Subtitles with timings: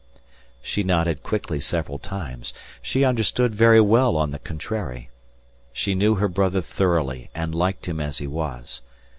[0.63, 2.55] She nodded quickly several times.
[2.81, 5.11] She understood very well on the contrary.
[5.73, 8.81] She knew her brother thoroughly and liked him as he was.